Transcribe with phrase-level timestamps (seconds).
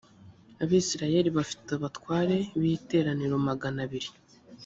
[0.63, 4.09] abisirayeli bafite abatware b’iteraniro magana abiri